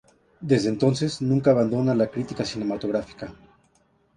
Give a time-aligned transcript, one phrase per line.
[0.39, 3.35] Desde entonces nunca abandona la crítica cinematográfica.